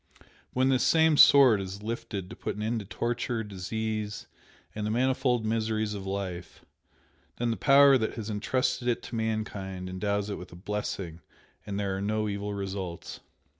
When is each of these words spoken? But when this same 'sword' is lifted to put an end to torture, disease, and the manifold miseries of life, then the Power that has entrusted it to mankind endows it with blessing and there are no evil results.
But 0.17 0.25
when 0.53 0.69
this 0.69 0.81
same 0.81 1.15
'sword' 1.15 1.61
is 1.61 1.83
lifted 1.83 2.27
to 2.31 2.35
put 2.35 2.55
an 2.55 2.63
end 2.63 2.79
to 2.79 2.85
torture, 2.87 3.43
disease, 3.43 4.25
and 4.73 4.83
the 4.83 4.89
manifold 4.89 5.45
miseries 5.45 5.93
of 5.93 6.07
life, 6.07 6.65
then 7.37 7.51
the 7.51 7.55
Power 7.55 7.99
that 7.99 8.15
has 8.15 8.27
entrusted 8.27 8.87
it 8.87 9.03
to 9.03 9.15
mankind 9.15 9.87
endows 9.87 10.27
it 10.31 10.39
with 10.39 10.65
blessing 10.65 11.21
and 11.67 11.79
there 11.79 11.95
are 11.95 12.01
no 12.01 12.27
evil 12.27 12.55
results. 12.55 13.19